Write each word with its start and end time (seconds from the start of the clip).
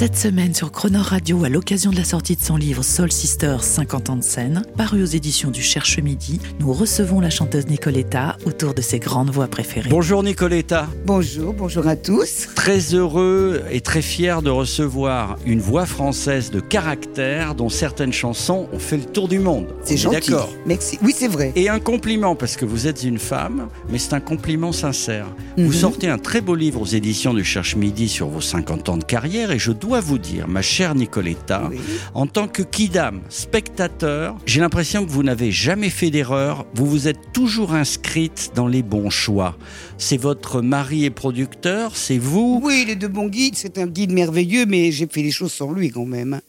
Cette 0.00 0.16
semaine 0.16 0.54
sur 0.54 0.72
Croner 0.72 0.96
Radio, 0.96 1.44
à 1.44 1.50
l'occasion 1.50 1.90
de 1.90 1.96
la 1.96 2.04
sortie 2.04 2.34
de 2.34 2.40
son 2.40 2.56
livre 2.56 2.82
Soul 2.82 3.12
Sisters 3.12 3.62
50 3.62 4.08
ans 4.08 4.16
de 4.16 4.22
scène, 4.22 4.62
paru 4.78 5.02
aux 5.02 5.06
éditions 5.06 5.50
du 5.50 5.60
Cherche 5.60 5.98
Midi, 5.98 6.40
nous 6.58 6.72
recevons 6.72 7.20
la 7.20 7.28
chanteuse 7.28 7.66
Nicoletta 7.66 8.38
autour 8.46 8.72
de 8.72 8.80
ses 8.80 8.98
grandes 8.98 9.28
voix 9.28 9.46
préférées. 9.46 9.90
Bonjour 9.90 10.22
Nicoletta. 10.22 10.88
Bonjour, 11.04 11.52
bonjour 11.52 11.86
à 11.86 11.96
tous. 11.96 12.46
Très 12.54 12.94
heureux 12.94 13.60
et 13.70 13.82
très 13.82 14.00
fier 14.00 14.40
de 14.40 14.48
recevoir 14.48 15.36
une 15.44 15.60
voix 15.60 15.84
française 15.84 16.50
de 16.50 16.60
caractère 16.60 17.54
dont 17.54 17.68
certaines 17.68 18.14
chansons 18.14 18.68
ont 18.72 18.78
fait 18.78 18.96
le 18.96 19.04
tour 19.04 19.28
du 19.28 19.38
monde. 19.38 19.66
C'est 19.84 19.98
gentil. 19.98 20.30
D'accord. 20.30 20.48
Merci. 20.64 20.98
Oui, 21.02 21.12
c'est 21.14 21.28
vrai. 21.28 21.52
Et 21.56 21.68
un 21.68 21.78
compliment, 21.78 22.34
parce 22.34 22.56
que 22.56 22.64
vous 22.64 22.86
êtes 22.86 23.02
une 23.02 23.18
femme, 23.18 23.68
mais 23.90 23.98
c'est 23.98 24.14
un 24.14 24.20
compliment 24.20 24.72
sincère. 24.72 25.26
Vous 25.58 25.64
Mhm. 25.64 25.72
sortez 25.74 26.08
un 26.08 26.16
très 26.16 26.40
beau 26.40 26.54
livre 26.54 26.80
aux 26.80 26.86
éditions 26.86 27.34
du 27.34 27.44
Cherche 27.44 27.76
Midi 27.76 28.08
sur 28.08 28.28
vos 28.28 28.40
50 28.40 28.88
ans 28.88 28.96
de 28.96 29.04
carrière, 29.04 29.50
et 29.50 29.58
je 29.58 29.72
dois 29.72 29.89
vous 29.98 30.18
dire, 30.18 30.46
ma 30.46 30.62
chère 30.62 30.94
Nicoletta, 30.94 31.66
Oui. 31.68 31.80
en 32.14 32.28
tant 32.28 32.46
que 32.46 32.62
kidam, 32.62 33.22
spectateur, 33.28 34.36
j'ai 34.46 34.60
l'impression 34.60 35.04
que 35.04 35.10
vous 35.10 35.24
n'avez 35.24 35.50
jamais 35.50 35.90
fait 35.90 36.10
d'erreur, 36.10 36.66
vous 36.74 36.86
vous 36.86 37.08
êtes 37.08 37.32
toujours 37.32 37.74
inscrite 37.74 38.52
dans 38.54 38.68
les 38.68 38.84
bons 38.84 39.10
choix. 39.10 39.56
C'est 39.98 40.16
votre 40.16 40.62
mari 40.62 41.04
et 41.04 41.10
producteur, 41.10 41.96
c'est 41.96 42.18
vous 42.18 42.60
Oui, 42.62 42.84
il 42.86 42.90
est 42.90 42.96
de 42.96 43.08
bons 43.08 43.26
guides. 43.28 43.56
C'est 43.56 43.76
un 43.78 43.88
guide 43.88 44.12
merveilleux, 44.12 44.66
mais 44.66 44.92
j'ai 44.92 45.08
fait 45.10 45.22
les 45.22 45.32
choses 45.32 45.52
sans 45.52 45.72
lui 45.72 45.90
quand 45.90 46.06
même. 46.06 46.40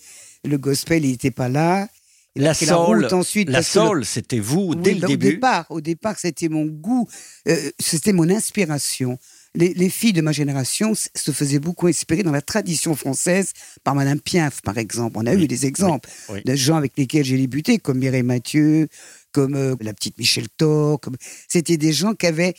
Le 0.46 0.58
gospel, 0.60 1.04
il 1.04 1.12
n'était 1.12 1.32
pas 1.32 1.50
là. 1.50 1.88
Il 2.36 2.44
La 2.44 2.50
la 2.50 2.54
soul, 2.54 3.04
route 3.04 3.12
ensuite. 3.14 3.50
la 3.50 3.60
le- 3.60 4.04
c'était 4.04 4.40
vous 4.40 4.68
Oui, 4.70 4.78
dès 4.82 4.94
le 4.94 5.06
début. 5.08 5.28
Au 5.28 5.32
départ, 5.32 5.66
au 5.70 5.82
départ, 5.82 6.16
c'était 6.18 6.48
mon 6.48 6.66
goût, 6.66 7.06
euh, 7.50 7.58
c'était 7.78 8.14
mon 8.14 8.30
inspiration. 8.30 9.18
Les, 9.54 9.74
les 9.74 9.90
filles 9.90 10.14
de 10.14 10.22
ma 10.22 10.32
génération 10.32 10.94
se 10.96 11.32
faisaient 11.32 11.60
beaucoup 11.60 11.88
inspirer 11.88 12.24
dans 12.24 12.32
la 12.32 12.42
tradition 12.42 12.96
française 12.96 13.52
par 13.84 13.96
Madame 13.96 14.22
Piaf, 14.22 14.62
par 14.62 14.78
exemple. 14.78 15.18
On 15.18 15.26
a 15.26 15.34
eu 15.34 15.48
des 15.48 15.66
exemples 15.66 16.10
oui. 16.30 16.42
de 16.46 16.56
gens 16.56 16.78
avec 16.78 16.94
lesquels 16.98 17.26
j'ai 17.26 17.38
débuté, 17.38 17.78
comme 17.78 17.98
Mireille 17.98 18.24
Mathieu, 18.24 18.88
comme 19.34 19.56
euh, 19.56 19.76
la 19.82 19.94
petite 19.94 20.18
Michel 20.18 20.48
Thor. 20.56 21.02
Comme... 21.02 21.18
C'était 21.50 21.78
des 21.78 21.92
gens 21.92 22.14
qui 22.14 22.28
avaient 22.28 22.54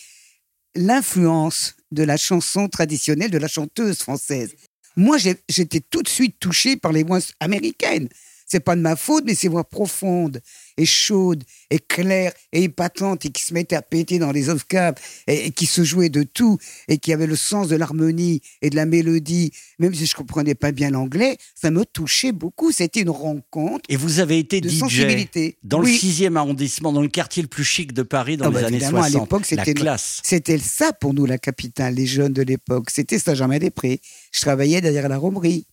l'influence 0.74 1.76
de 1.92 2.02
la 2.02 2.16
chanson 2.16 2.68
traditionnelle, 2.68 3.30
de 3.30 3.38
la 3.38 3.48
chanteuse 3.48 3.98
française. 3.98 4.54
Moi, 4.96 5.16
j'étais 5.48 5.80
tout 5.80 6.02
de 6.02 6.08
suite 6.08 6.36
touché 6.40 6.76
par 6.76 6.92
les 6.92 7.02
voix 7.02 7.20
américaines. 7.40 8.08
C'est 8.52 8.60
pas 8.60 8.76
de 8.76 8.82
ma 8.82 8.96
faute, 8.96 9.24
mais 9.26 9.34
ces 9.34 9.48
voix 9.48 9.64
profondes 9.64 10.42
et 10.76 10.84
chaudes 10.84 11.42
et 11.70 11.78
claires 11.78 12.32
et 12.52 12.64
épatantes 12.64 13.24
et 13.24 13.30
qui 13.30 13.42
se 13.42 13.54
mettaient 13.54 13.76
à 13.76 13.80
péter 13.80 14.18
dans 14.18 14.30
les 14.30 14.50
octaves 14.50 14.94
et, 15.26 15.46
et 15.46 15.50
qui 15.52 15.64
se 15.64 15.84
jouaient 15.84 16.10
de 16.10 16.22
tout 16.22 16.58
et 16.86 16.98
qui 16.98 17.14
avaient 17.14 17.26
le 17.26 17.34
sens 17.36 17.68
de 17.68 17.76
l'harmonie 17.76 18.42
et 18.60 18.68
de 18.68 18.76
la 18.76 18.84
mélodie, 18.84 19.52
même 19.78 19.94
si 19.94 20.04
je 20.04 20.14
comprenais 20.14 20.54
pas 20.54 20.70
bien 20.70 20.90
l'anglais, 20.90 21.38
ça 21.54 21.70
me 21.70 21.86
touchait 21.86 22.32
beaucoup. 22.32 22.72
C'était 22.72 23.00
une 23.00 23.08
rencontre 23.08 23.80
Et 23.88 23.96
vous 23.96 24.20
avez 24.20 24.38
été 24.38 24.60
de 24.60 24.68
DJ 24.68 24.80
sensibilité. 24.80 25.56
dans 25.62 25.78
le 25.78 25.86
Oui. 25.86 25.96
6e 26.02 26.36
arrondissement, 26.36 26.92
dans 26.92 27.00
le 27.00 27.08
quartier 27.08 27.40
le 27.42 27.48
plus 27.48 27.64
chic 27.64 27.94
de 27.94 28.02
Paris 28.02 28.36
dans 28.36 28.44
Ah 28.44 28.48
les 28.48 28.54
bah 28.54 28.66
années 28.66 28.76
évidemment, 28.76 28.98
à 28.98 29.08
60. 29.08 29.22
l'époque, 29.22 29.50
la 29.50 29.64
c'était 29.64 29.74
classe. 29.80 30.20
C'était 30.24 30.58
ça 30.58 30.92
pour 30.92 31.14
nous, 31.14 31.24
la 31.24 31.38
capitale, 31.38 31.94
les 31.94 32.04
jeunes 32.06 32.34
de 32.34 32.42
l'époque. 32.42 32.90
C'était 32.90 33.18
Saint-Germain-des-Prés. 33.18 34.00
Je 34.30 34.40
travaillais 34.42 34.82
derrière 34.82 35.08
la 35.08 35.16
Romerie, 35.16 35.66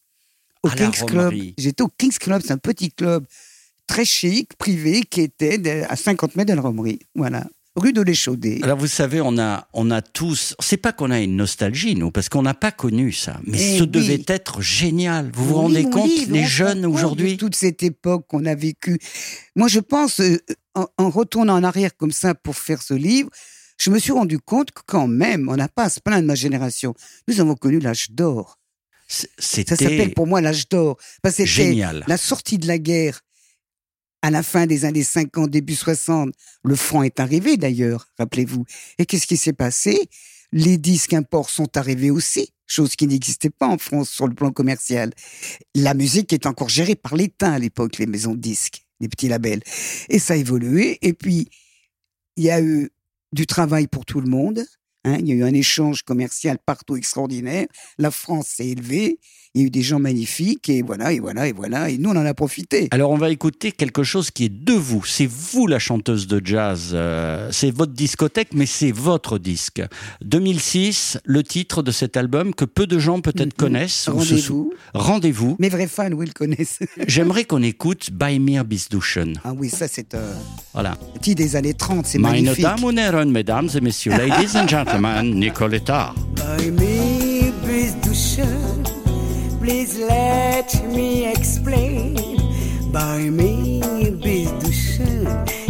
au 0.64 0.68
À 0.70 0.72
King's 0.76 1.04
Club. 1.04 1.34
J'étais 1.58 1.84
au 1.84 1.90
King's 1.98 2.20
Club, 2.20 2.42
c'est 2.46 2.52
un 2.54 2.58
petit 2.58 2.92
club 2.92 3.26
très 3.88 4.06
chic, 4.06 4.56
privé, 4.58 5.02
qui 5.02 5.22
était 5.22 5.84
à 5.90 5.96
50 5.96 6.36
mètres 6.36 6.52
de 6.52 6.56
la 6.56 6.62
Romerie. 6.62 7.00
Voilà. 7.16 7.46
Rue 7.76 7.94
de 7.94 8.02
l'Échaudé. 8.02 8.60
Alors 8.64 8.78
vous 8.78 8.88
savez, 8.88 9.22
on 9.22 9.38
a, 9.38 9.68
on 9.74 9.90
a 9.90 10.02
tous. 10.02 10.54
C'est 10.60 10.76
pas 10.78 10.92
qu'on 10.92 11.12
a 11.12 11.20
une 11.22 11.38
nostalgie, 11.38 11.96
nous, 11.96 12.12
parce 12.12 12.28
qu'on 12.28 12.42
n'a 12.42 12.54
pas 12.54 12.72
connu 12.72 13.14
ça. 13.14 13.40
Mais 13.46 13.58
Eh 13.58 13.78
ce 13.78 13.84
oui. 13.84 13.88
devait 13.90 14.24
être 14.28 14.62
génial. 14.62 15.32
Vous 15.34 15.46
vous 15.46 15.54
Oui, 15.56 15.60
rendez 15.62 15.84
mon 15.84 15.90
compte, 15.92 16.28
les 16.28 16.44
jeunes 16.46 16.86
aujourd'hui 16.86 17.38
Toute 17.38 17.56
cette 17.56 17.82
époque 17.84 18.26
qu'on 18.28 18.46
a 18.46 18.56
vécue. 18.56 19.00
Moi, 19.56 19.68
je 19.70 19.80
pense, 19.80 20.20
euh, 20.20 20.38
en, 20.76 20.88
en 20.98 21.10
retournant 21.10 21.56
en 21.56 21.64
arrière 21.64 21.96
comme 21.96 22.12
ça 22.12 22.36
pour 22.36 22.58
faire 22.58 22.82
ce 22.82 22.94
livre, 22.96 23.30
je 23.80 23.90
me 23.92 23.98
suis 24.00 24.12
rendu 24.12 24.40
compte 24.40 24.72
que 24.72 24.82
quand 24.86 25.08
même, 25.08 25.48
on 25.48 25.56
n'a 25.56 25.70
pas 25.70 25.84
à 25.86 25.90
se 25.90 26.02
plaindre 26.02 26.24
de 26.24 26.28
ma 26.28 26.36
génération. 26.36 26.94
Nous 27.30 27.40
avons 27.40 27.56
connu 27.56 27.80
l'âge 27.80 28.12
d'or. 28.12 28.59
C- 29.10 29.28
Ça 29.38 29.76
s'appelle 29.76 30.00
c'était 30.00 30.14
pour 30.14 30.28
moi 30.28 30.40
l'âge 30.42 30.70
d'or. 30.70 30.98
Parce 31.22 31.36
que 31.36 31.46
c'était 31.46 31.70
génial. 31.70 32.04
la 32.08 32.18
sortie 32.18 32.58
de 32.58 32.68
la 32.68 32.78
guerre 32.78 33.22
à 34.22 34.32
la 34.32 34.44
fin 34.44 34.66
des 34.66 34.86
années 34.86 35.04
50, 35.04 35.50
début 35.50 35.76
60. 35.76 36.34
Le 36.64 36.76
franc 36.76 37.04
est 37.04 37.20
arrivé 37.20 37.58
d'ailleurs, 37.58 38.08
rappelez-vous. 38.18 38.66
Et 38.98 39.06
qu'est-ce 39.06 39.28
qui 39.28 39.38
s'est 39.38 39.54
passé? 39.54 40.10
Les 40.52 40.78
disques 40.78 41.14
imports 41.14 41.50
sont 41.52 41.78
arrivés 41.78 42.10
aussi, 42.12 42.50
chose 42.66 42.96
qui 42.96 43.06
n'existait 43.08 43.50
pas 43.52 43.68
en 43.68 43.78
France 43.78 44.10
sur 44.10 44.28
le 44.28 44.34
plan 44.34 44.52
commercial. 44.52 45.12
La 45.76 45.94
musique 45.94 46.34
est 46.34 46.46
encore 46.48 46.70
gérée 46.70 46.96
par 46.96 47.16
l'État 47.16 47.52
à 47.54 47.60
l'époque, 47.60 47.98
les 48.00 48.08
maisons 48.08 48.34
de 48.34 48.40
disques, 48.40 48.84
les 49.00 49.08
petits 49.08 49.28
labels. 49.28 49.62
Et 50.10 50.18
ça 50.20 50.34
a 50.34 50.38
évolué. 50.38 50.98
Et 51.02 51.14
puis, 51.14 51.48
il 52.36 52.44
y 52.44 52.50
a 52.50 52.62
eu 52.62 52.90
du 53.32 53.46
travail 53.46 53.86
pour 53.88 54.06
tout 54.06 54.22
le 54.22 54.28
monde. 54.30 54.66
Hein. 55.06 55.18
il 55.20 55.28
y 55.28 55.32
a 55.32 55.36
eu 55.36 55.44
un 55.44 55.54
échange 55.54 56.04
commercial 56.04 56.58
partout 56.66 56.96
extraordinaire. 56.96 57.68
La 57.98 58.12
France 58.12 58.48
s'est 58.58 58.68
élevée. 58.68 59.20
Il 59.56 59.62
y 59.62 59.64
a 59.64 59.68
eu 59.68 59.72
des 59.72 59.82
gens 59.82 60.00
magnifiques. 60.00 60.70
Et 60.70 60.84
voilà, 60.84 61.12
et 61.12 61.20
voilà, 61.20 61.48
et 61.48 61.54
voilà. 61.54 61.90
Et 61.90 61.98
nous, 61.98 62.10
on 62.12 62.16
en 62.16 62.26
a 62.26 62.34
profité. 62.36 62.88
Alors 62.92 63.10
on 63.10 63.18
va 63.18 63.32
écouter 63.32 63.72
quelque 63.72 64.04
chose 64.04 64.30
qui 64.30 64.46
est 64.46 64.50
de 64.64 64.74
vous. 64.74 65.04
C'est 65.06 65.26
vous 65.26 65.66
la 65.66 65.80
chanteuse 65.80 66.28
de 66.28 66.40
jazz. 66.44 66.92
euh, 66.94 67.50
c'est 67.52 67.72
votre 67.72 67.94
discothèque, 67.94 68.50
mais 68.54 68.68
c'est 68.68 68.92
votre 68.92 69.40
disque. 69.40 69.82
2006, 70.22 71.18
le 71.26 71.44
titre 71.44 71.82
de 71.82 71.92
cet 71.92 72.16
album 72.16 72.54
que 72.54 72.64
peu 72.66 72.86
de 72.86 73.00
gens 73.00 73.22
peut-être 73.22 73.56
connaissent. 73.56 74.08
ou 74.14 74.22
se 74.22 74.38
sou- 74.38 74.72
Rendez-vous. 74.94 75.10
Rendez-vous. 75.10 75.56
Mes 75.60 75.70
vrais 75.70 75.88
fans, 75.88 76.12
oui, 76.12 76.28
le 76.28 76.34
connaissent. 76.34 76.80
J'aimerais 77.08 77.44
qu'on 77.46 77.64
écoute 77.64 78.10
Bei 78.12 78.38
mir 78.40 78.64
ah 79.44 79.54
oui, 79.58 79.70
ça, 79.70 79.88
c'est 79.88 80.14
un 80.14 80.20
Voilà. 80.74 80.98
petit 81.16 81.34
des 81.36 81.56
années 81.56 81.74
30. 81.74 82.06
C'est 82.06 82.20
Meine 82.20 82.44
magnifique. 82.44 82.64
Damen 82.64 82.84
und 82.86 82.98
Herren, 82.98 83.32
Mesdames 83.32 83.70
et 83.76 83.82
Messieurs, 83.82 84.12
Ladies 84.12 84.56
and 84.56 84.68
Gentlemen, 84.68 84.89
Nicoletta. 84.98 86.14
Schön, 88.12 88.84
please 89.62 90.00
let 90.00 90.74
me 90.94 91.26
explain. 91.32 92.16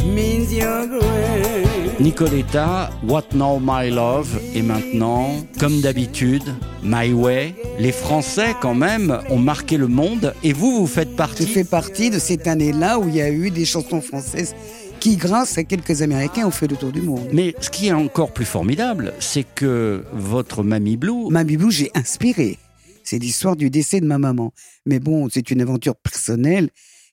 Means 0.05 0.51
great. 0.87 1.99
Nicoletta, 1.99 2.89
What 3.03 3.33
Now 3.33 3.59
My 3.61 3.89
Love 3.89 4.39
et 4.55 4.61
maintenant, 4.61 5.31
comme 5.59 5.81
d'habitude, 5.81 6.43
My 6.81 7.11
Way. 7.11 7.55
Les 7.77 7.91
Français, 7.91 8.55
quand 8.61 8.73
même, 8.73 9.19
ont 9.29 9.37
marqué 9.37 9.77
le 9.77 9.87
monde 9.87 10.33
et 10.43 10.53
vous, 10.53 10.79
vous 10.79 10.87
faites 10.87 11.11
Je 11.11 11.15
partie. 11.15 11.45
fais 11.45 11.65
partie 11.65 12.09
de 12.09 12.19
cette 12.19 12.47
année-là 12.47 12.99
où 12.99 13.09
il 13.09 13.15
y 13.15 13.21
a 13.21 13.29
eu 13.29 13.51
des 13.51 13.65
chansons 13.65 14.01
françaises 14.01 14.55
qui, 14.99 15.15
grâce 15.15 15.57
à 15.57 15.63
quelques 15.63 16.01
Américains, 16.01 16.45
ont 16.47 16.51
fait 16.51 16.67
le 16.67 16.75
tour 16.75 16.91
du 16.91 17.01
monde. 17.01 17.27
Mais 17.33 17.55
ce 17.61 17.69
qui 17.69 17.87
est 17.87 17.91
encore 17.93 18.33
plus 18.33 18.45
formidable, 18.45 19.13
c'est 19.19 19.43
que 19.55 20.03
votre 20.13 20.63
Mamie 20.63 20.97
Blue, 20.97 21.29
Mamie 21.29 21.57
Blue, 21.57 21.71
j'ai 21.71 21.89
inspiré. 21.95 22.57
C'est 23.03 23.17
l'histoire 23.19 23.55
du 23.55 23.69
décès 23.69 24.01
de 24.01 24.05
ma 24.05 24.17
maman. 24.17 24.53
Mais 24.85 24.99
bon, 24.99 25.27
c'est 25.31 25.49
une 25.51 25.61
aventure 25.61 25.95
personnelle 25.95 26.69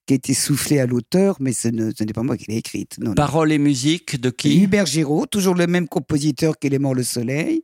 qui 0.07 0.15
a 0.15 0.17
été 0.17 0.35
soufflée 0.35 0.79
à 0.79 0.87
l'auteur, 0.87 1.37
mais 1.41 1.53
ce 1.53 1.69
ne- 1.69 1.91
ce 1.97 2.05
n'est 2.05 2.13
pas 2.13 2.23
moi 2.23 2.37
qui 2.37 2.45
l'ai 2.49 2.59
écrite. 2.59 2.97
Non, 3.01 3.15
paroles 3.15 3.51
et 3.53 3.59
musique 3.59 4.21
de 4.21 4.31
qui? 4.31 4.61
Hubert 4.63 4.87
Giraud, 4.87 5.27
toujours 5.27 5.55
le 5.55 5.67
même 5.67 5.89
compositeur 5.89 6.55
mort 6.79 6.95
le 6.95 7.03
soleil. 7.03 7.63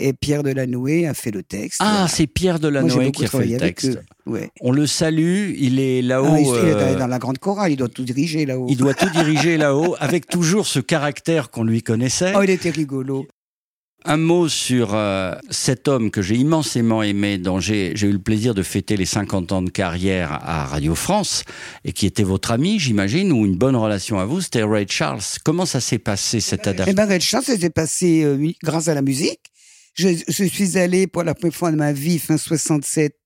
Et 0.00 0.12
Pierre 0.12 0.42
Delanoë 0.44 1.06
a 1.06 1.14
fait 1.14 1.30
le 1.32 1.42
texte. 1.42 1.78
Ah, 1.80 1.90
Voilà. 1.92 2.08
c'est 2.08 2.26
Pierre 2.28 2.60
Delanoë 2.60 3.10
qui 3.10 3.24
a 3.24 3.28
fait 3.28 3.44
le 3.46 3.56
texte. 3.58 3.98
Ouais. 4.26 4.50
On 4.60 4.70
le 4.70 4.86
salue, 4.86 5.54
il 5.58 5.80
est 5.80 6.02
là-haut. 6.02 6.26
Ah, 6.30 6.40
il, 6.40 6.46
il 6.46 6.54
est 6.68 6.74
euh, 6.74 6.94
dans 6.96 7.06
la 7.08 7.18
grande 7.18 7.38
chorale, 7.38 7.72
il 7.72 7.76
doit 7.76 7.88
tout 7.88 8.04
diriger 8.04 8.46
là-haut. 8.46 8.66
il 8.68 8.76
doit 8.76 8.94
tout 8.94 9.10
diriger 9.10 9.56
là-haut, 9.56 9.96
avec 9.98 10.26
toujours 10.28 10.66
ce 10.66 10.78
caractère 10.80 11.50
qu'on 11.50 11.64
lui 11.64 11.82
connaissait. 11.82 12.32
Oh, 12.36 12.42
il 12.42 12.50
était 12.50 12.70
rigolo. 12.70 13.26
Un 14.04 14.16
mot 14.16 14.48
sur 14.48 14.94
euh, 14.94 15.34
cet 15.50 15.88
homme 15.88 16.12
que 16.12 16.22
j'ai 16.22 16.36
immensément 16.36 17.02
aimé, 17.02 17.36
dont 17.36 17.58
j'ai 17.58 17.92
j'ai 17.96 18.06
eu 18.06 18.12
le 18.12 18.20
plaisir 18.20 18.54
de 18.54 18.62
fêter 18.62 18.96
les 18.96 19.04
50 19.04 19.50
ans 19.50 19.60
de 19.62 19.70
carrière 19.70 20.30
à 20.32 20.66
Radio 20.66 20.94
France, 20.94 21.42
et 21.84 21.92
qui 21.92 22.06
était 22.06 22.22
votre 22.22 22.52
ami, 22.52 22.78
j'imagine, 22.78 23.32
ou 23.32 23.44
une 23.44 23.56
bonne 23.56 23.74
relation 23.74 24.20
à 24.20 24.24
vous, 24.24 24.40
c'était 24.40 24.62
Ray 24.62 24.86
Charles. 24.88 25.20
Comment 25.44 25.66
ça 25.66 25.80
s'est 25.80 25.98
passé 25.98 26.38
cette 26.38 26.66
Eh 26.66 26.70
adaptation 26.70 26.94
ben, 26.94 27.08
Red 27.12 27.20
Charles, 27.22 27.44
ça 27.44 27.58
s'est 27.58 27.70
passé 27.70 28.22
euh, 28.22 28.52
grâce 28.62 28.86
à 28.86 28.94
la 28.94 29.02
musique. 29.02 29.40
Je, 29.98 30.44
suis 30.44 30.78
allé 30.78 31.08
pour 31.08 31.24
la 31.24 31.34
première 31.34 31.56
fois 31.56 31.72
de 31.72 31.76
ma 31.76 31.92
vie, 31.92 32.20
fin 32.20 32.36
67, 32.36 33.16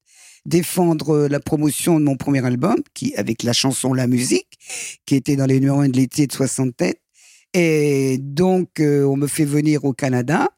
défendre 0.46 1.10
euh, 1.10 1.28
la 1.28 1.38
promotion 1.38 2.00
de 2.00 2.04
mon 2.06 2.16
premier 2.16 2.42
album, 2.46 2.76
qui 2.94 3.14
avec 3.16 3.42
la 3.42 3.52
chanson 3.52 3.92
La 3.92 4.06
Musique, 4.06 4.58
qui 5.04 5.16
était 5.16 5.36
dans 5.36 5.44
les 5.44 5.60
numéros 5.60 5.80
1 5.80 5.90
de 5.90 5.98
l'été 5.98 6.26
de 6.26 6.32
67. 6.32 6.98
Et 7.52 8.16
donc, 8.22 8.80
euh, 8.80 9.04
on 9.04 9.16
me 9.16 9.26
fait 9.26 9.44
venir 9.44 9.84
au 9.84 9.92
Canada. 9.92 10.48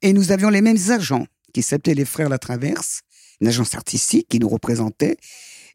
Et 0.00 0.12
nous 0.12 0.30
avions 0.30 0.48
les 0.48 0.60
mêmes 0.60 0.78
agents, 0.90 1.26
qui 1.52 1.62
s'appelaient 1.62 1.94
les 1.94 2.04
Frères 2.04 2.28
La 2.28 2.38
Traverse, 2.38 3.00
une 3.40 3.48
agence 3.48 3.74
artistique 3.74 4.28
qui 4.28 4.38
nous 4.38 4.48
représentait. 4.48 5.16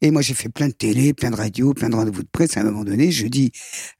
Et 0.03 0.11
moi, 0.11 0.21
j'ai 0.21 0.33
fait 0.33 0.49
plein 0.49 0.67
de 0.67 0.73
télé, 0.73 1.13
plein 1.13 1.31
de 1.31 1.35
radio, 1.37 1.73
plein 1.73 1.87
de 1.87 1.95
rendez-vous 1.95 2.23
de 2.23 2.27
presse. 2.29 2.57
À 2.57 2.59
un 2.59 2.65
moment 2.65 2.83
donné, 2.83 3.09
je 3.09 3.25
dis, 3.25 3.53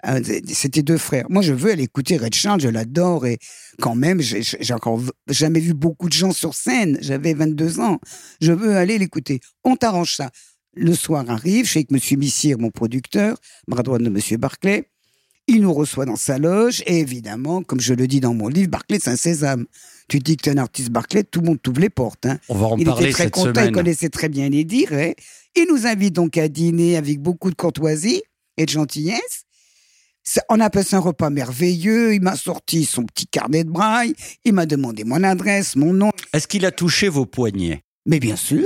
euh, 0.05 0.21
c'était 0.51 0.83
deux 0.83 0.97
frères. 0.97 1.25
Moi, 1.29 1.41
je 1.41 1.53
veux 1.53 1.71
aller 1.71 1.83
écouter 1.83 2.17
Red 2.17 2.35
Charles, 2.35 2.59
je 2.59 2.67
l'adore. 2.67 3.25
Et 3.25 3.39
quand 3.79 3.95
même, 3.95 4.19
j'ai 4.19 4.73
encore 4.73 5.01
jamais 5.29 5.61
vu 5.61 5.73
beaucoup 5.73 6.09
de 6.09 6.13
gens 6.13 6.33
sur 6.33 6.55
scène. 6.55 6.97
J'avais 6.99 7.33
22 7.33 7.79
ans. 7.79 8.01
Je 8.41 8.51
veux 8.51 8.75
aller 8.75 8.97
l'écouter. 8.97 9.39
On 9.63 9.77
t'arrange 9.77 10.17
ça. 10.17 10.29
Le 10.75 10.93
soir 10.93 11.23
arrive, 11.29 11.65
je 11.65 11.69
suis 11.69 11.77
avec 11.79 11.91
Monsieur 11.91 12.17
Missire, 12.17 12.57
mon 12.59 12.69
producteur, 12.69 13.37
bras 13.69 13.81
droit 13.81 13.97
de 13.97 14.09
Monsieur 14.09 14.35
Barclay. 14.35 14.89
Il 15.47 15.61
nous 15.61 15.73
reçoit 15.73 16.05
dans 16.05 16.15
sa 16.15 16.37
loge 16.37 16.83
et 16.85 16.99
évidemment, 16.99 17.63
comme 17.63 17.79
je 17.79 17.93
le 17.93 18.07
dis 18.07 18.19
dans 18.19 18.33
mon 18.33 18.47
livre, 18.47 18.69
Barclay 18.69 18.97
c'est 19.01 19.11
un 19.11 19.17
sésame. 19.17 19.65
Tu 20.07 20.19
dis 20.19 20.37
que 20.37 20.43
tu 20.43 20.49
es 20.49 20.53
un 20.53 20.57
artiste 20.57 20.89
Barclay, 20.89 21.23
tout 21.23 21.41
le 21.41 21.47
monde 21.47 21.61
t'ouvre 21.61 21.81
les 21.81 21.89
portes. 21.89 22.25
Hein. 22.25 22.39
On 22.49 22.55
va 22.55 22.67
en 22.67 22.77
il 22.77 22.85
parler 22.85 23.05
était 23.05 23.13
très 23.13 23.23
cette 23.25 23.33
content, 23.33 23.61
il 23.63 23.71
connaissait 23.71 24.09
très 24.09 24.29
bien 24.29 24.49
les 24.49 24.63
dires. 24.63 24.93
Il 25.55 25.67
nous 25.69 25.85
invite 25.85 26.13
donc 26.13 26.37
à 26.37 26.47
dîner 26.47 26.97
avec 26.97 27.19
beaucoup 27.19 27.49
de 27.49 27.55
courtoisie 27.55 28.21
et 28.57 28.65
de 28.65 28.69
gentillesse. 28.71 29.43
On 30.49 30.59
appelle 30.59 30.85
ça 30.85 30.97
un 30.97 31.01
repas 31.01 31.29
merveilleux. 31.29 32.13
Il 32.13 32.21
m'a 32.21 32.35
sorti 32.35 32.85
son 32.85 33.03
petit 33.03 33.27
carnet 33.27 33.63
de 33.63 33.69
braille. 33.69 34.15
Il 34.45 34.53
m'a 34.53 34.65
demandé 34.65 35.03
mon 35.03 35.21
adresse, 35.23 35.75
mon 35.75 35.93
nom. 35.93 36.11
Est-ce 36.33 36.47
qu'il 36.47 36.65
a 36.65 36.71
touché 36.71 37.09
vos 37.09 37.25
poignets? 37.25 37.83
Mais 38.05 38.19
bien 38.19 38.35
sûr, 38.37 38.65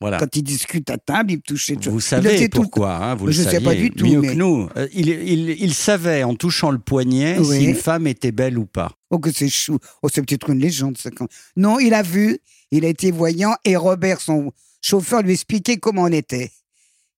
Voilà. 0.00 0.18
quand 0.18 0.34
il 0.34 0.42
discute 0.42 0.88
à 0.90 0.96
table, 0.98 1.32
il 1.32 1.36
me 1.36 1.42
touchait. 1.42 1.76
Vous 1.80 1.94
le 1.96 2.00
savez 2.00 2.30
faisait 2.30 2.48
tout 2.48 2.58
le 2.58 2.62
pourquoi, 2.64 2.96
hein, 2.96 3.14
vous 3.14 3.30
Je 3.30 3.42
le 3.42 3.50
sais 3.50 3.60
pas 3.60 3.70
saviez 3.70 3.90
du 3.90 3.90
tout, 3.90 4.06
mieux 4.06 4.20
mais- 4.20 4.28
que 4.28 4.32
nous. 4.34 4.68
Euh, 4.76 4.88
Il, 4.92 5.08
il, 5.08 5.50
il 5.50 5.74
savait 5.74 6.22
en 6.22 6.34
touchant 6.34 6.70
le 6.70 6.78
poignet 6.78 7.38
Oui. 7.38 7.58
si 7.58 7.64
une 7.64 7.74
femme 7.76 8.06
était 8.06 8.32
belle 8.32 8.58
ou 8.58 8.64
pas. 8.66 8.90
Oh, 9.10 9.18
que 9.18 9.30
c'est 9.30 9.48
chou. 9.50 9.78
Oh, 10.02 10.08
c'est 10.12 10.22
peut-être 10.22 10.50
une 10.50 10.58
légende, 10.58 10.96
ça. 10.98 11.10
Non, 11.56 11.78
il 11.78 11.92
a 11.94 12.02
vu, 12.02 12.38
il 12.70 12.84
a 12.84 12.88
été 12.88 13.10
voyant, 13.10 13.54
et 13.64 13.76
Robert, 13.76 14.20
son 14.22 14.52
chauffeur, 14.84 15.22
lui 15.22 15.32
expliquait 15.32 15.78
comment 15.78 16.02
on 16.02 16.12
était. 16.12 16.50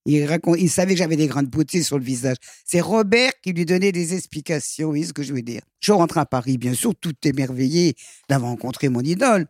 Il, 0.06 0.70
savait 0.70 0.94
que 0.94 0.98
j'avais 0.98 1.16
des 1.16 1.26
grandes 1.26 1.50
poutées 1.50 1.82
sur 1.82 1.98
le 1.98 2.04
visage. 2.04 2.36
C'est 2.64 2.80
Robert 2.80 3.32
qui 3.42 3.52
lui 3.52 3.64
donnait 3.64 3.90
des 3.90 4.14
explications, 4.14 4.86
vous 4.86 4.92
voyez 4.92 5.06
ce 5.06 5.12
que 5.12 5.24
je 5.24 5.34
veux 5.34 5.42
dire. 5.42 5.62
Je 5.80 5.90
rentre 5.90 6.18
à 6.18 6.26
Paris, 6.26 6.58
bien 6.58 6.74
sûr, 6.74 6.94
tout 6.94 7.14
émerveillé 7.24 7.96
d'avoir 8.28 8.52
rencontré 8.52 8.88
mon 8.88 9.00
idole. 9.00 9.46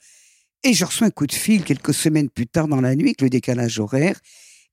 Et 0.65 0.73
je 0.73 0.85
reçois 0.87 1.09
un 1.09 1.11
coup 1.11 1.27
de 1.27 1.35
fil 1.35 1.63
quelques 1.63 1.93
semaines 1.93 2.31
plus 2.31 2.47
tard 2.47 2.69
dans 2.69 2.81
la 2.81 2.95
nuit, 2.97 3.09
avec 3.09 3.21
le 3.21 3.29
décalage 3.29 3.79
horaire. 3.79 4.19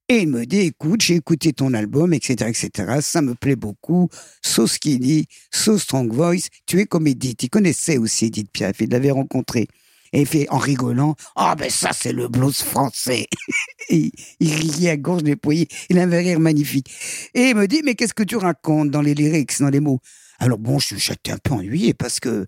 Et 0.08 0.20
il 0.20 0.28
me 0.28 0.46
dit, 0.46 0.60
écoute, 0.60 1.02
j'ai 1.02 1.16
écouté 1.16 1.52
ton 1.52 1.74
album, 1.74 2.14
etc., 2.14 2.48
etc. 2.48 2.98
Ça 3.00 3.20
me 3.20 3.34
plaît 3.34 3.56
beaucoup. 3.56 4.08
So 4.42 4.66
skinny, 4.66 5.26
so 5.50 5.78
strong 5.78 6.10
voice. 6.10 6.48
Tu 6.66 6.80
es 6.80 6.86
comme 6.86 7.06
Edith. 7.06 7.42
Il 7.42 7.50
connaissait 7.50 7.98
aussi 7.98 8.26
Edith 8.26 8.50
Piaf. 8.50 8.80
Il 8.80 8.90
l'avait 8.90 9.10
rencontré. 9.10 9.66
Et 10.14 10.20
il 10.20 10.26
fait, 10.26 10.48
en 10.48 10.58
rigolant, 10.58 11.16
ah 11.34 11.56
ben 11.56 11.68
ça, 11.68 11.90
c'est 11.92 12.12
le 12.12 12.28
blues 12.28 12.62
français. 12.62 13.26
Et 13.88 14.12
il 14.38 14.54
riait 14.54 14.90
à 14.90 14.96
gorge 14.96 15.24
déployée. 15.24 15.66
Il 15.90 15.98
avait 15.98 16.18
un 16.18 16.20
rire 16.20 16.40
magnifique. 16.40 16.88
Et 17.34 17.48
il 17.48 17.56
me 17.56 17.66
dit, 17.66 17.82
mais 17.84 17.96
qu'est-ce 17.96 18.14
que 18.14 18.22
tu 18.22 18.36
racontes 18.36 18.90
dans 18.90 19.02
les 19.02 19.14
lyrics, 19.14 19.58
dans 19.58 19.70
les 19.70 19.80
mots? 19.80 19.98
Alors 20.38 20.58
bon, 20.58 20.78
j'étais 20.78 21.32
un 21.32 21.38
peu 21.38 21.54
ennuyé 21.54 21.94
parce 21.94 22.20
que 22.20 22.46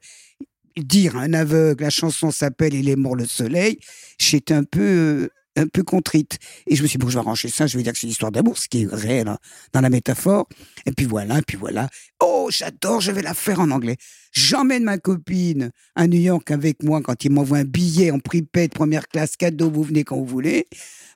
dire 0.76 1.16
à 1.16 1.22
un 1.22 1.32
aveugle, 1.32 1.82
la 1.82 1.90
chanson 1.90 2.30
s'appelle 2.30 2.74
Il 2.74 2.88
est 2.88 2.96
mort 2.96 3.16
le 3.16 3.26
soleil, 3.26 3.78
j'étais 4.18 4.54
un 4.54 4.64
peu, 4.64 4.80
euh, 4.80 5.28
un 5.56 5.66
peu 5.66 5.82
contrite. 5.82 6.38
Et 6.66 6.76
je 6.76 6.82
me 6.82 6.88
suis 6.88 6.98
dit, 6.98 7.04
bon, 7.04 7.08
je 7.08 7.14
vais 7.14 7.20
arranger 7.20 7.48
ça, 7.48 7.66
je 7.66 7.76
vais 7.76 7.82
dire 7.82 7.92
que 7.92 7.98
c'est 7.98 8.06
une 8.06 8.12
histoire 8.12 8.32
d'amour, 8.32 8.58
ce 8.58 8.68
qui 8.68 8.82
est 8.82 8.88
réel 8.90 9.28
hein, 9.28 9.38
dans 9.72 9.80
la 9.80 9.90
métaphore. 9.90 10.48
Et 10.84 10.92
puis 10.92 11.06
voilà, 11.06 11.40
puis 11.42 11.56
voilà. 11.56 11.88
Oh, 12.20 12.48
j'adore, 12.50 13.00
je 13.00 13.12
vais 13.12 13.22
la 13.22 13.34
faire 13.34 13.60
en 13.60 13.70
anglais. 13.70 13.96
J'emmène 14.32 14.84
ma 14.84 14.98
copine 14.98 15.70
à 15.94 16.06
New 16.06 16.20
York 16.20 16.50
avec 16.50 16.82
moi 16.82 17.00
quand 17.02 17.24
il 17.24 17.32
m'envoie 17.32 17.58
un 17.58 17.64
billet 17.64 18.10
en 18.10 18.18
pripède, 18.18 18.72
première 18.72 19.08
classe, 19.08 19.36
cadeau, 19.36 19.70
vous 19.70 19.82
venez 19.82 20.04
quand 20.04 20.16
vous 20.16 20.26
voulez. 20.26 20.66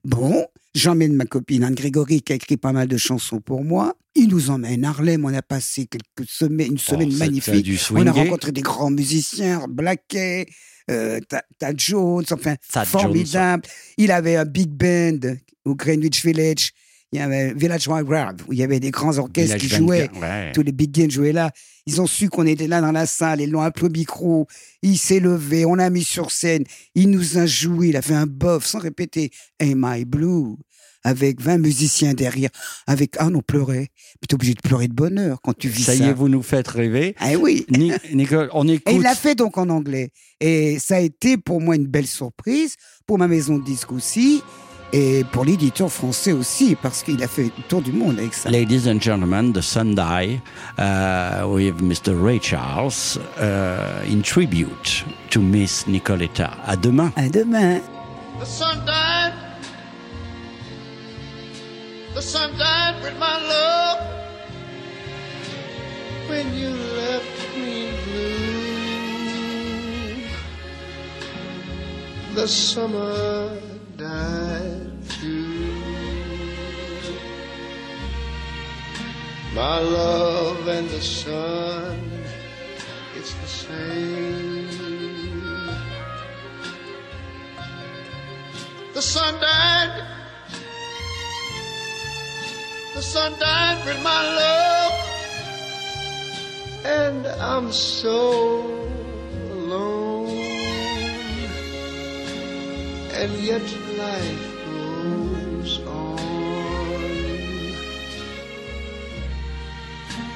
Bon, 0.05 0.47
j'emmène 0.75 1.15
ma 1.15 1.25
copine 1.27 1.63
Anne 1.65 1.75
Grégory 1.75 2.23
qui 2.23 2.33
a 2.33 2.37
écrit 2.37 2.57
pas 2.57 2.73
mal 2.73 2.89
de 2.89 2.97
chansons 2.97 3.41
pour 3.41 3.65
moi. 3.65 3.95
Il 4.15 4.29
nous 4.29 4.51
emmène 4.51 4.85
à 4.85 4.89
Harlem, 4.91 5.25
on 5.25 5.35
a 5.35 5.43
passé 5.43 5.87
quelques 5.87 6.29
semaines, 6.29 6.73
une 6.73 6.79
semaine 6.79 7.09
Oh, 7.13 7.15
a 7.15 7.19
magnifique. 7.19 7.67
On 7.93 8.07
a 8.07 8.13
rencontré 8.25 8.53
des 8.53 8.61
grands 8.63 8.91
musiciens, 8.91 9.67
Blackey, 9.69 10.47
euh, 10.91 11.21
Ta- 11.29 11.45
Tad 11.59 11.79
Jones, 11.79 12.25
enfin, 12.33 12.57
formidable. 13.03 13.63
Il 13.99 14.11
avait 14.11 14.37
un 14.37 14.45
big 14.45 14.71
band 14.71 15.35
au 15.65 15.75
Greenwich 15.77 16.25
Village. 16.25 16.73
Il 17.13 17.19
y 17.19 17.23
avait 17.23 17.53
Village 17.55 17.89
Vanguard, 17.89 18.35
où 18.47 18.53
il 18.53 18.59
y 18.61 18.63
avait 18.63 18.79
des 18.79 18.93
grands 18.93 19.19
orchestres 19.19 19.57
Village 19.57 19.61
qui 19.61 19.69
jouaient. 19.69 20.09
Ouais. 20.21 20.53
Tous 20.53 20.63
les 20.63 20.71
big 20.71 20.93
guns 20.93 21.09
jouaient 21.09 21.33
là. 21.33 21.51
Ils 21.87 22.01
ont 22.01 22.07
su 22.07 22.29
qu'on 22.29 22.47
était 22.47 22.69
là 22.69 22.81
dans 22.81 22.93
la 22.93 23.05
salle. 23.07 23.41
Ils 23.41 23.51
l'ont 23.51 23.63
appelé 23.63 23.87
au 23.87 23.91
micro. 23.91 24.47
Il 24.83 24.97
s'est 24.97 25.19
levé. 25.19 25.65
On 25.65 25.75
l'a 25.75 25.91
mis 25.91 26.05
sur 26.05 26.31
scène. 26.31 26.63
Il 26.95 27.11
nous 27.11 27.37
a 27.39 27.47
joué. 27.47 27.89
Il 27.89 27.97
a 27.97 28.03
fait 28.03 28.15
un 28.15 28.27
bof 28.27 28.65
sans 28.65 28.79
répéter. 28.79 29.31
Am 29.61 29.85
I 29.93 30.05
Blue? 30.05 30.55
Avec 31.03 31.41
20 31.41 31.59
musiciens 31.59 32.13
derrière. 32.15 32.51
Avec, 32.87 33.15
ah, 33.19 33.29
on 33.35 33.41
pleurait. 33.41 33.89
Mais 34.21 34.27
t'es 34.29 34.35
obligé 34.35 34.53
de 34.55 34.61
pleurer 34.61 34.87
de 34.87 34.93
bonheur 34.93 35.41
quand 35.43 35.57
tu 35.57 35.69
vis 35.69 35.83
ça. 35.83 35.97
Ça 35.97 36.05
y 36.05 36.09
est, 36.09 36.13
vous 36.13 36.29
nous 36.29 36.43
faites 36.43 36.69
rêver. 36.69 37.17
Ah 37.19 37.33
oui. 37.41 37.65
Ni- 37.71 37.91
Nicole, 38.13 38.51
on 38.53 38.69
Et 38.69 38.75
écoute. 38.75 38.93
il 38.95 39.01
l'a 39.03 39.15
fait 39.17 39.35
donc 39.35 39.57
en 39.59 39.69
anglais. 39.71 40.11
Et 40.41 40.79
ça 40.79 40.97
a 40.97 41.01
été 41.01 41.39
pour 41.39 41.61
moi 41.61 41.75
une 41.75 41.87
belle 41.87 42.07
surprise, 42.07 42.77
pour 43.07 43.17
ma 43.19 43.27
maison 43.29 43.59
de 43.59 43.65
disques 43.65 43.91
aussi, 43.93 44.43
et 44.93 45.25
pour 45.25 45.45
l'éditeur 45.45 45.91
français 45.91 46.33
aussi, 46.33 46.77
parce 46.81 47.03
qu'il 47.03 47.23
a 47.23 47.29
fait 47.29 47.53
le 47.57 47.63
tour 47.69 47.83
du 47.83 47.93
monde 47.93 48.19
avec 48.19 48.35
ça. 48.35 48.51
Ladies 48.51 48.89
and 48.89 49.01
gentlemen, 49.01 49.53
the 49.53 49.61
Sunday 49.63 50.41
uh, 50.79 51.47
with 51.47 51.81
Mr. 51.81 52.15
Ray 52.15 52.39
Charles 52.41 53.19
uh, 53.39 54.05
in 54.11 54.23
tribute 54.23 55.05
to 55.31 55.41
Miss 55.41 55.87
Nicoletta. 55.87 56.51
À 56.67 56.77
demain. 56.77 57.13
À 57.17 57.29
demain. 57.29 57.81
The 58.41 58.47
sun 58.47 58.85
died. 58.87 59.33
The 62.15 62.23
sun 62.23 62.51
died 62.59 62.97
with 63.03 63.19
my 63.19 63.39
love. 63.49 63.99
When 66.29 66.55
you 66.55 66.71
left 66.71 67.57
me 67.57 68.00
The 72.35 72.47
summer 72.47 73.61
died 73.97 74.93
too. 75.09 75.83
My 79.53 79.81
love 79.81 80.69
and 80.69 80.89
the 80.89 81.01
sun, 81.01 82.11
it's 83.17 83.35
the 83.35 83.47
same. 83.47 84.69
The 88.95 89.03
sun 89.03 89.41
died. 89.41 90.05
The 92.95 93.03
sun 93.03 93.33
died 93.41 93.85
with 93.85 94.03
my 94.03 94.23
love. 94.41 94.93
And 96.85 97.27
I'm 97.27 97.73
so 97.73 98.63
alone. 99.53 100.00
And 103.23 103.33
yet 103.51 103.67
life 103.99 104.47
goes 104.67 105.81
on. 105.87 106.17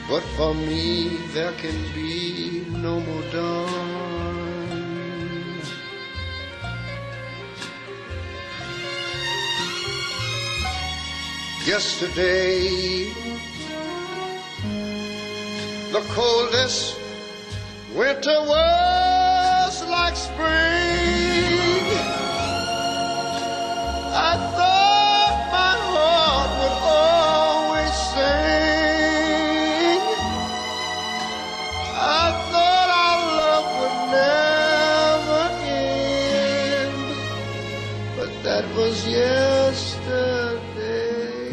But 0.08 0.22
for 0.36 0.54
me, 0.54 1.16
there 1.32 1.52
can 1.52 1.78
be 1.94 2.64
no 2.68 3.00
more 3.00 3.22
dawn. 3.32 4.04
yesterday. 11.66 13.08
The 15.92 16.02
coldest 16.12 16.98
winter 17.94 18.38
was 18.46 18.73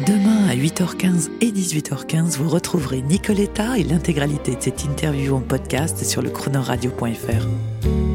Demain 0.06 0.48
à 0.48 0.54
8h15 0.54 1.30
et 1.40 1.50
18h15, 1.50 2.36
vous 2.38 2.48
retrouverez 2.48 3.02
Nicoletta 3.02 3.78
et 3.78 3.82
l'intégralité 3.82 4.54
de 4.54 4.60
cette 4.60 4.84
interview 4.84 5.34
en 5.34 5.40
podcast 5.40 6.04
sur 6.04 6.22
le 6.22 6.30
chronoradio.fr. 6.30 8.11